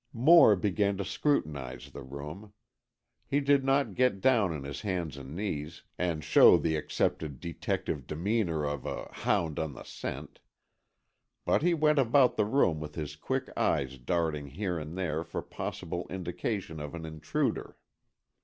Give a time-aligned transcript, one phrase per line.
[0.13, 2.53] Moore began to scrutinize the room.
[3.27, 8.07] He did not get down on his hands and knees, and show the accepted detective
[8.07, 10.39] demeanour of "a hound on the scent."
[11.45, 15.43] But he went about the room with his quick eyes darting here and there for
[15.43, 17.77] possible indication of an intruder.